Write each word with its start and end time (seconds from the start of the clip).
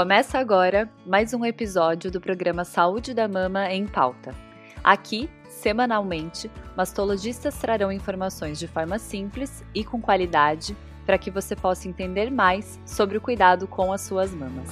Começa 0.00 0.38
agora 0.38 0.90
mais 1.04 1.34
um 1.34 1.44
episódio 1.44 2.10
do 2.10 2.22
programa 2.22 2.64
Saúde 2.64 3.12
da 3.12 3.28
Mama 3.28 3.70
em 3.70 3.86
Pauta. 3.86 4.34
Aqui, 4.82 5.28
semanalmente, 5.50 6.50
mastologistas 6.74 7.58
trarão 7.58 7.92
informações 7.92 8.58
de 8.58 8.66
forma 8.66 8.98
simples 8.98 9.62
e 9.74 9.84
com 9.84 10.00
qualidade 10.00 10.74
para 11.04 11.18
que 11.18 11.30
você 11.30 11.54
possa 11.54 11.86
entender 11.86 12.30
mais 12.30 12.80
sobre 12.86 13.18
o 13.18 13.20
cuidado 13.20 13.68
com 13.68 13.92
as 13.92 14.00
suas 14.00 14.34
mamas. 14.34 14.70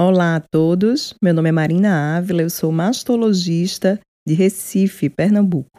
Olá 0.00 0.36
a 0.36 0.40
todos, 0.40 1.12
meu 1.22 1.34
nome 1.34 1.50
é 1.50 1.52
Marina 1.52 2.16
Ávila, 2.16 2.40
eu 2.40 2.48
sou 2.48 2.72
mastologista 2.72 4.00
de 4.26 4.32
Recife, 4.32 5.10
Pernambuco. 5.10 5.78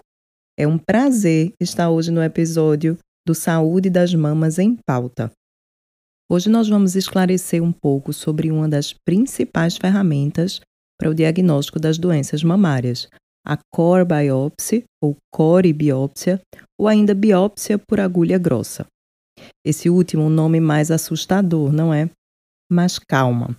É 0.56 0.68
um 0.68 0.78
prazer 0.78 1.54
estar 1.60 1.89
hoje 1.89 2.11
no 2.11 2.21
episódio 2.21 3.00
do 3.27 3.36
Saúde 3.36 3.89
das 3.89 4.13
Mamas 4.13 4.57
em 4.57 4.77
Pauta. 4.87 5.29
Hoje 6.31 6.49
nós 6.49 6.69
vamos 6.69 6.95
esclarecer 6.95 7.61
um 7.61 7.73
pouco 7.73 8.13
sobre 8.13 8.50
uma 8.50 8.69
das 8.69 8.93
principais 8.93 9.75
ferramentas 9.75 10.61
para 10.97 11.09
o 11.09 11.13
diagnóstico 11.13 11.77
das 11.77 11.97
doenças 11.97 12.41
mamárias, 12.41 13.09
a 13.45 13.57
core 13.69 14.05
biopsy 14.05 14.86
ou 15.03 15.17
core 15.29 15.73
biópsia 15.73 16.39
ou 16.79 16.87
ainda 16.87 17.13
biópsia 17.13 17.77
por 17.77 18.00
agulha 18.00 18.37
grossa. 18.37 18.86
Esse 19.65 19.89
último 19.89 20.23
um 20.23 20.29
nome 20.29 20.61
mais 20.61 20.89
assustador, 20.89 21.73
não 21.73 21.93
é? 21.93 22.09
Mas 22.71 22.97
calma. 22.97 23.57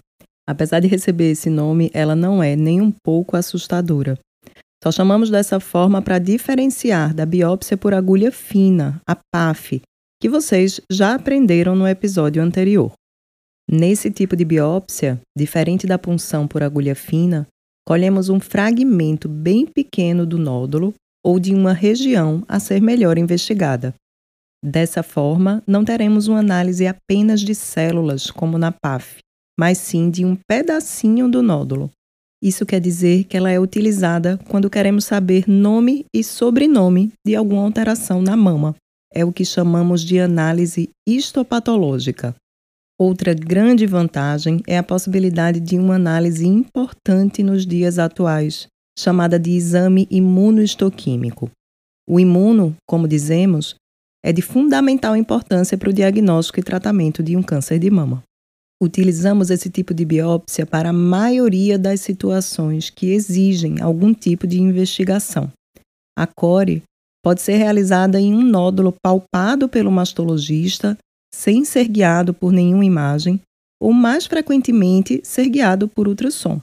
Apesar 0.48 0.80
de 0.80 0.88
receber 0.88 1.32
esse 1.32 1.50
nome, 1.50 1.90
ela 1.92 2.16
não 2.16 2.42
é 2.42 2.56
nem 2.56 2.80
um 2.80 2.90
pouco 2.90 3.36
assustadora. 3.36 4.18
Só 4.82 4.92
chamamos 4.92 5.28
dessa 5.28 5.58
forma 5.58 6.00
para 6.00 6.18
diferenciar 6.18 7.12
da 7.12 7.26
biópsia 7.26 7.76
por 7.76 7.92
agulha 7.92 8.30
fina, 8.30 9.00
a 9.06 9.16
PAF, 9.16 9.82
que 10.20 10.28
vocês 10.28 10.80
já 10.90 11.14
aprenderam 11.14 11.74
no 11.74 11.86
episódio 11.86 12.42
anterior. 12.42 12.92
Nesse 13.70 14.10
tipo 14.10 14.36
de 14.36 14.44
biópsia, 14.44 15.20
diferente 15.36 15.86
da 15.86 15.98
punção 15.98 16.46
por 16.46 16.62
agulha 16.62 16.94
fina, 16.94 17.46
colhemos 17.86 18.28
um 18.28 18.40
fragmento 18.40 19.28
bem 19.28 19.66
pequeno 19.66 20.24
do 20.24 20.38
nódulo 20.38 20.94
ou 21.24 21.38
de 21.38 21.54
uma 21.54 21.72
região 21.72 22.44
a 22.48 22.60
ser 22.60 22.80
melhor 22.80 23.18
investigada. 23.18 23.94
Dessa 24.64 25.02
forma, 25.02 25.62
não 25.66 25.84
teremos 25.84 26.28
uma 26.28 26.38
análise 26.38 26.86
apenas 26.86 27.40
de 27.40 27.54
células, 27.54 28.30
como 28.30 28.58
na 28.58 28.72
PAF, 28.72 29.18
mas 29.58 29.78
sim 29.78 30.10
de 30.10 30.24
um 30.24 30.36
pedacinho 30.48 31.28
do 31.28 31.42
nódulo. 31.42 31.90
Isso 32.42 32.64
quer 32.64 32.80
dizer 32.80 33.24
que 33.24 33.36
ela 33.36 33.50
é 33.50 33.58
utilizada 33.58 34.38
quando 34.48 34.70
queremos 34.70 35.04
saber 35.04 35.44
nome 35.48 36.04
e 36.14 36.22
sobrenome 36.22 37.12
de 37.26 37.34
alguma 37.34 37.62
alteração 37.62 38.22
na 38.22 38.36
mama. 38.36 38.76
É 39.12 39.24
o 39.24 39.32
que 39.32 39.44
chamamos 39.44 40.02
de 40.02 40.20
análise 40.20 40.90
histopatológica. 41.06 42.34
Outra 43.00 43.32
grande 43.32 43.86
vantagem 43.86 44.60
é 44.66 44.76
a 44.76 44.82
possibilidade 44.82 45.60
de 45.60 45.78
uma 45.78 45.94
análise 45.94 46.46
importante 46.46 47.42
nos 47.42 47.66
dias 47.66 47.98
atuais, 47.98 48.66
chamada 48.98 49.38
de 49.38 49.52
exame 49.52 50.06
imunohistoquímico. 50.10 51.50
O 52.08 52.18
imuno, 52.18 52.76
como 52.88 53.06
dizemos, 53.06 53.74
é 54.24 54.32
de 54.32 54.42
fundamental 54.42 55.16
importância 55.16 55.78
para 55.78 55.90
o 55.90 55.92
diagnóstico 55.92 56.58
e 56.58 56.62
tratamento 56.62 57.22
de 57.22 57.36
um 57.36 57.42
câncer 57.42 57.78
de 57.78 57.90
mama. 57.90 58.22
Utilizamos 58.80 59.50
esse 59.50 59.68
tipo 59.68 59.92
de 59.92 60.04
biópsia 60.04 60.64
para 60.64 60.90
a 60.90 60.92
maioria 60.92 61.76
das 61.76 62.00
situações 62.00 62.90
que 62.90 63.10
exigem 63.10 63.80
algum 63.80 64.14
tipo 64.14 64.46
de 64.46 64.60
investigação. 64.60 65.50
A 66.16 66.26
core 66.26 66.84
pode 67.24 67.42
ser 67.42 67.56
realizada 67.56 68.20
em 68.20 68.32
um 68.32 68.42
nódulo 68.42 68.94
palpado 69.02 69.68
pelo 69.68 69.90
mastologista, 69.90 70.96
sem 71.34 71.64
ser 71.64 71.88
guiado 71.88 72.32
por 72.32 72.52
nenhuma 72.52 72.84
imagem, 72.84 73.40
ou 73.82 73.92
mais 73.92 74.26
frequentemente 74.26 75.20
ser 75.24 75.48
guiado 75.48 75.88
por 75.88 76.06
ultrassom. 76.06 76.60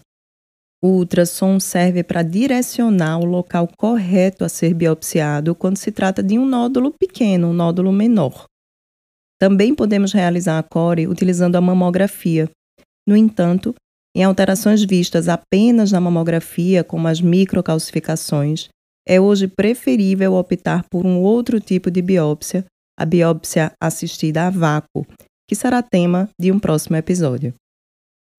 O 0.82 0.88
ultrassom 1.00 1.60
serve 1.60 2.04
para 2.04 2.24
direcionar 2.24 3.20
o 3.20 3.26
local 3.26 3.68
correto 3.78 4.46
a 4.46 4.50
ser 4.50 4.74
biopsiado 4.74 5.54
quando 5.54 5.78
se 5.78 5.92
trata 5.92 6.24
de 6.24 6.40
um 6.40 6.46
nódulo 6.46 6.92
pequeno, 6.92 7.48
um 7.48 7.54
nódulo 7.54 7.92
menor. 7.92 8.46
Também 9.46 9.76
podemos 9.76 10.12
realizar 10.12 10.58
a 10.58 10.64
core 10.64 11.08
utilizando 11.08 11.56
a 11.56 11.62
mamografia. 11.62 12.50
No 13.08 13.16
entanto, 13.16 13.76
em 14.18 14.24
alterações 14.24 14.84
vistas 14.84 15.30
apenas 15.30 15.92
na 15.92 16.02
mamografia, 16.02 16.84
como 16.84 17.08
as 17.08 17.22
microcalcificações, 17.22 18.70
é 19.08 19.22
hoje 19.22 19.48
preferível 19.48 20.34
optar 20.34 20.84
por 20.90 21.06
um 21.06 21.22
outro 21.22 21.60
tipo 21.60 21.92
de 21.92 22.02
biópsia, 22.02 22.66
a 23.00 23.06
biópsia 23.06 23.72
assistida 23.80 24.48
a 24.48 24.50
vácuo, 24.50 25.06
que 25.48 25.54
será 25.54 25.84
tema 25.84 26.28
de 26.42 26.52
um 26.52 26.58
próximo 26.58 26.96
episódio. 26.96 27.54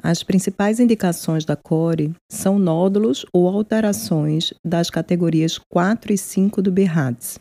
As 0.03 0.25
principais 0.25 0.81
indicações 0.81 1.45
da 1.45 1.55
core 1.55 2.17
são 2.29 2.59
nódulos 2.59 3.25
ou 3.33 3.47
alterações 3.47 4.53
das 4.67 4.91
categorias 4.91 5.57
4 5.71 6.13
e 6.13 6.19
5 6.19 6.61
do 6.61 6.73
BIRADS 6.73 7.39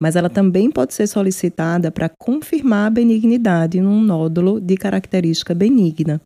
mas 0.00 0.16
ela 0.16 0.28
também 0.28 0.70
pode 0.70 0.94
ser 0.94 1.06
solicitada 1.06 1.90
para 1.90 2.10
confirmar 2.18 2.86
a 2.86 2.90
benignidade 2.90 3.80
num 3.80 4.00
nódulo 4.00 4.60
de 4.60 4.76
característica 4.76 5.54
benigna. 5.54 6.20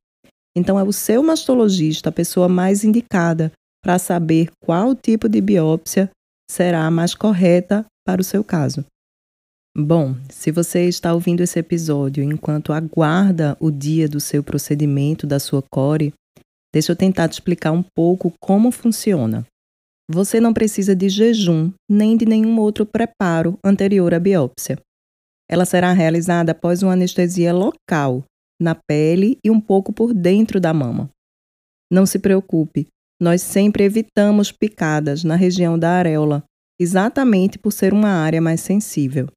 Então, 0.57 0.79
é 0.79 0.83
o 0.83 0.93
seu 0.93 1.23
mastologista 1.23 2.09
a 2.09 2.13
pessoa 2.13 2.49
mais 2.49 2.83
indicada 2.83 3.53
para 3.83 3.99
saber 3.99 4.51
qual 4.61 4.95
tipo 4.95 5.29
de 5.29 5.41
biópsia 5.41 6.11
será 6.51 6.85
a 6.85 6.91
mais 6.91 7.15
correta 7.15 7.87
para 8.05 8.21
o 8.21 8.25
seu 8.25 8.43
caso. 8.43 8.85
Bom, 9.77 10.17
se 10.29 10.51
você 10.51 10.89
está 10.89 11.15
ouvindo 11.15 11.43
esse 11.43 11.59
episódio 11.59 12.25
enquanto 12.25 12.73
aguarda 12.73 13.57
o 13.61 13.71
dia 13.71 14.09
do 14.09 14.19
seu 14.19 14.43
procedimento, 14.43 15.29
da 15.29 15.39
sua 15.39 15.63
core, 15.71 16.13
deixa 16.75 16.91
eu 16.91 16.97
tentar 16.97 17.29
te 17.29 17.35
explicar 17.35 17.71
um 17.71 17.85
pouco 17.95 18.33
como 18.41 18.73
funciona. 18.73 19.47
Você 20.13 20.41
não 20.41 20.53
precisa 20.53 20.97
de 20.97 21.09
jejum 21.09 21.73
nem 21.89 22.17
de 22.17 22.27
nenhum 22.27 22.59
outro 22.59 22.85
preparo 22.85 23.57
anterior 23.63 24.13
à 24.13 24.19
biópsia. 24.19 24.77
Ela 25.49 25.65
será 25.65 25.93
realizada 25.93 26.51
após 26.51 26.83
uma 26.83 26.95
anestesia 26.95 27.55
local, 27.55 28.25
na 28.61 28.75
pele 28.75 29.39
e 29.45 29.53
um 29.53 29.61
pouco 29.61 29.93
por 29.93 30.13
dentro 30.13 30.61
da 30.61 30.75
mama. 30.75 31.09
Não 31.89 32.07
se 32.07 32.19
preocupe, 32.19 32.89
nós 33.23 33.41
sempre 33.41 33.85
evitamos 33.85 34.51
picadas 34.51 35.23
na 35.23 35.37
região 35.37 35.79
da 35.79 35.93
areola, 35.93 36.43
exatamente 36.81 37.57
por 37.57 37.71
ser 37.71 37.93
uma 37.93 38.09
área 38.09 38.41
mais 38.41 38.63
sensível. 38.63 39.29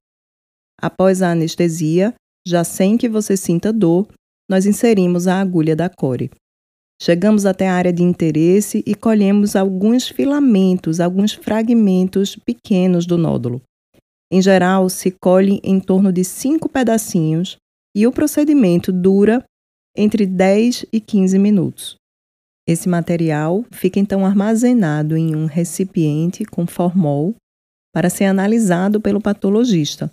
Após 0.82 1.22
a 1.22 1.30
anestesia, 1.30 2.14
já 2.44 2.64
sem 2.64 2.98
que 2.98 3.08
você 3.08 3.36
sinta 3.36 3.72
dor, 3.72 4.08
nós 4.50 4.66
inserimos 4.66 5.28
a 5.28 5.40
agulha 5.40 5.76
da 5.76 5.88
core. 5.88 6.32
Chegamos 7.04 7.44
até 7.44 7.68
a 7.68 7.74
área 7.74 7.92
de 7.92 8.02
interesse 8.02 8.82
e 8.86 8.94
colhemos 8.94 9.54
alguns 9.54 10.08
filamentos, 10.08 11.00
alguns 11.00 11.34
fragmentos 11.34 12.34
pequenos 12.34 13.04
do 13.04 13.18
nódulo. 13.18 13.60
Em 14.32 14.40
geral, 14.40 14.88
se 14.88 15.10
colhe 15.10 15.60
em 15.62 15.78
torno 15.78 16.10
de 16.10 16.24
cinco 16.24 16.66
pedacinhos 16.66 17.58
e 17.94 18.06
o 18.06 18.10
procedimento 18.10 18.90
dura 18.90 19.44
entre 19.94 20.24
10 20.24 20.86
e 20.90 20.98
15 20.98 21.38
minutos. 21.38 21.96
Esse 22.66 22.88
material 22.88 23.66
fica 23.70 24.00
então 24.00 24.24
armazenado 24.24 25.14
em 25.14 25.36
um 25.36 25.44
recipiente 25.44 26.46
com 26.46 26.66
formol 26.66 27.34
para 27.94 28.08
ser 28.08 28.24
analisado 28.24 28.98
pelo 28.98 29.20
patologista. 29.20 30.10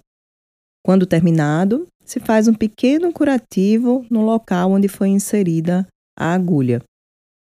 Quando 0.86 1.06
terminado, 1.06 1.88
se 2.04 2.20
faz 2.20 2.50
um 2.50 2.54
pequeno 2.54 3.14
curativo 3.14 4.06
no 4.10 4.22
local 4.24 4.74
onde 4.74 4.90
foi 4.90 5.08
inserida 5.08 5.88
a 6.18 6.34
agulha. 6.34 6.82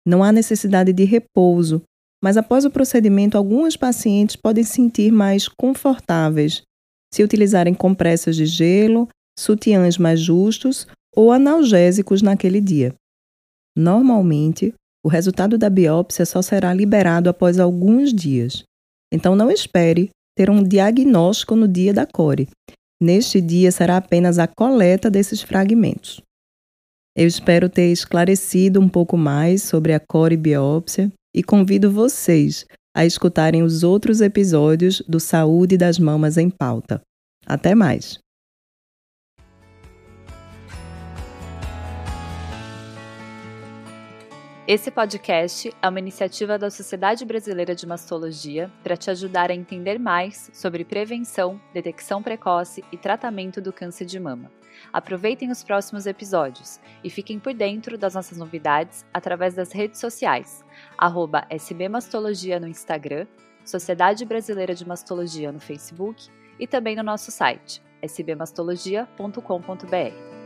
Não 0.05 0.23
há 0.23 0.31
necessidade 0.31 0.91
de 0.91 1.03
repouso, 1.03 1.81
mas 2.23 2.37
após 2.37 2.65
o 2.65 2.71
procedimento, 2.71 3.37
alguns 3.37 3.75
pacientes 3.75 4.35
podem 4.35 4.63
sentir 4.63 5.11
mais 5.11 5.47
confortáveis 5.47 6.63
se 7.13 7.23
utilizarem 7.23 7.73
compressas 7.73 8.35
de 8.35 8.45
gelo, 8.45 9.07
sutiãs 9.37 9.97
mais 9.97 10.19
justos 10.19 10.87
ou 11.15 11.31
analgésicos 11.31 12.21
naquele 12.21 12.61
dia. 12.61 12.93
Normalmente, 13.77 14.73
o 15.03 15.09
resultado 15.09 15.57
da 15.57 15.69
biópsia 15.69 16.25
só 16.25 16.41
será 16.41 16.73
liberado 16.73 17.29
após 17.29 17.59
alguns 17.59 18.13
dias. 18.13 18.63
Então, 19.11 19.35
não 19.35 19.51
espere 19.51 20.09
ter 20.37 20.49
um 20.49 20.63
diagnóstico 20.63 21.55
no 21.55 21.67
dia 21.67 21.93
da 21.93 22.05
core. 22.05 22.47
Neste 23.01 23.41
dia 23.41 23.71
será 23.71 23.97
apenas 23.97 24.39
a 24.39 24.47
coleta 24.47 25.09
desses 25.09 25.41
fragmentos. 25.41 26.21
Eu 27.15 27.27
espero 27.27 27.69
ter 27.69 27.91
esclarecido 27.91 28.79
um 28.79 28.87
pouco 28.87 29.17
mais 29.17 29.63
sobre 29.63 29.93
a 29.93 29.99
core 29.99 30.37
biópsia 30.37 31.11
e 31.35 31.43
convido 31.43 31.91
vocês 31.91 32.65
a 32.95 33.05
escutarem 33.05 33.63
os 33.63 33.83
outros 33.83 34.21
episódios 34.21 35.01
do 35.07 35.19
Saúde 35.19 35.77
das 35.77 35.99
Mamas 35.99 36.37
em 36.37 36.49
Pauta. 36.49 37.01
Até 37.45 37.75
mais! 37.75 38.19
Esse 44.73 44.89
podcast 44.89 45.69
é 45.81 45.89
uma 45.89 45.99
iniciativa 45.99 46.57
da 46.57 46.71
Sociedade 46.71 47.25
Brasileira 47.25 47.75
de 47.75 47.85
Mastologia 47.85 48.71
para 48.81 48.95
te 48.95 49.11
ajudar 49.11 49.51
a 49.51 49.53
entender 49.53 49.99
mais 49.99 50.49
sobre 50.53 50.85
prevenção, 50.85 51.59
detecção 51.73 52.23
precoce 52.23 52.81
e 52.89 52.95
tratamento 52.95 53.59
do 53.59 53.73
câncer 53.73 54.05
de 54.05 54.17
mama. 54.17 54.49
Aproveitem 54.93 55.51
os 55.51 55.61
próximos 55.61 56.05
episódios 56.05 56.79
e 57.03 57.09
fiquem 57.09 57.37
por 57.37 57.53
dentro 57.53 57.97
das 57.97 58.15
nossas 58.15 58.37
novidades 58.37 59.05
através 59.13 59.55
das 59.55 59.73
redes 59.73 59.99
sociais, 59.99 60.63
SBMastologia 61.49 62.57
no 62.57 62.69
Instagram, 62.69 63.27
Sociedade 63.65 64.23
Brasileira 64.23 64.73
de 64.73 64.87
Mastologia 64.87 65.51
no 65.51 65.59
Facebook 65.59 66.29
e 66.57 66.65
também 66.65 66.95
no 66.95 67.03
nosso 67.03 67.29
site 67.29 67.83
sbmastologia.com.br. 68.01 70.40